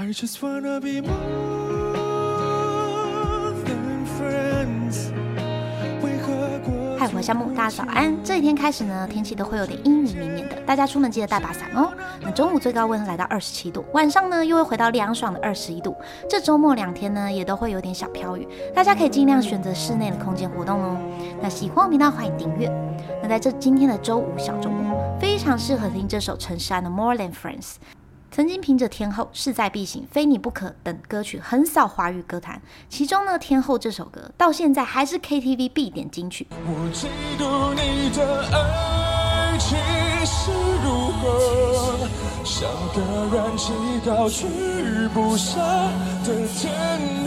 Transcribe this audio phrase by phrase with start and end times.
[0.00, 1.10] I just wanna be more
[3.64, 5.10] than friends。
[6.00, 8.16] 为何过嗨，我是夏木，大家早安。
[8.22, 11.92] 这几天开始呢，天气都会有点阴雨绵绵的，大家出门记得带把伞哦。
[12.20, 15.96] 那中午最高温来到二十七度，晚上呢又会回到凉爽的二十一度。
[16.30, 20.96] 这周末两天呢也都会有点小飘雨，大家可以尽量选择室内的空间活动哦。
[21.42, 22.70] 那喜欢我频道欢迎订阅。
[23.20, 27.64] 那在这今天的周五小周末，非常适合听这首陈珊的《More Than Friends》。
[28.30, 36.46] 曾经凭着《天后》《势在必行》《非你不可》等歌曲横扫华语歌坛，其中呢，《天后》这首歌到现在还是 KTV 必点金曲。
[36.50, 37.06] 我嫉
[37.38, 39.76] 妒你的爱情
[40.26, 40.50] 是
[40.84, 42.08] 如何，
[42.44, 43.72] 像个燃气
[44.04, 44.46] 高居
[45.14, 45.58] 不下
[46.24, 46.70] 的天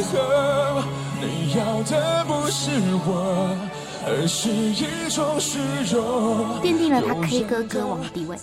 [0.06, 0.84] 河。
[1.20, 2.72] 你要的不是
[3.06, 3.56] 我，
[4.06, 5.60] 而是一种虚
[5.94, 6.60] 荣。
[6.62, 8.36] 奠定了他 K 歌歌王的地位。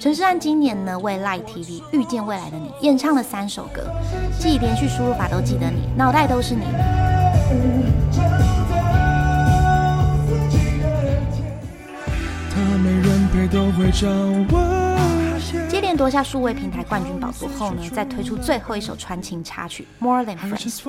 [0.00, 3.82] 陈势安今年呢为 Light TV《遇见未来的你》演唱了三首歌，
[4.38, 6.64] 既连续输入法都记得你，脑袋都是你。
[12.50, 14.08] 他没人陪都会找
[14.50, 14.88] 我。
[15.68, 20.80] 接连夺下数位平台冠军宝座后呢，再推出最后一首传情插曲《More Than Friends》。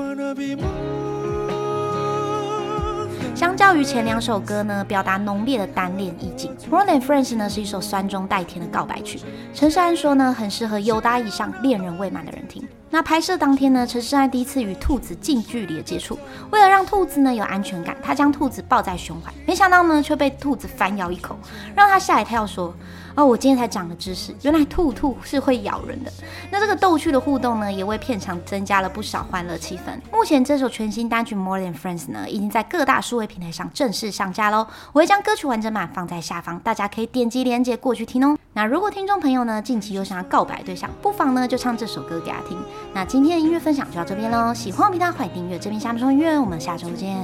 [3.35, 9.19] 相较于前两首歌呢，表达浓烈的单恋意境，《More Than Friends》呢是一首酸中带甜的告白曲。
[9.55, 12.63] 陈势安说呢，很适合有搭以上恋人未满的人听。
[12.93, 16.15] 那拍摄当天呢，陈势安第一次与兔子近距离的接触，
[16.51, 21.35] 为了让兔子呢有安全感，他将兔子抱在胸怀，没想到呢却被兔子反咬一口，
[21.75, 22.71] 让他吓一跳，说
[23.17, 26.13] ：“哦，我今天才长了知识，原来兔兔是会咬人的。”
[26.51, 29.99] 那这个逗趣的互动呢，也为片场增加了不少欢乐气氛。
[30.15, 34.67] 目前这首全新单曲《More Than Friends》呢，已经在各大数位平台上正式上架喽。
[34.91, 38.37] 我会将歌曲完整版放在下方，大家可以点击链接过去听哦。
[38.55, 42.55] 那如果听众朋友呢近期有想要告白对象，不妨呢就唱这首歌给他听。
[42.91, 47.15] 那今天的音乐分享就到这边喽，喜欢我频道欢迎订阅这边下面中音乐，我们下周见。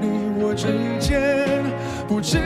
[0.00, 0.66] 你我之
[1.00, 1.62] 间
[2.08, 2.38] 不知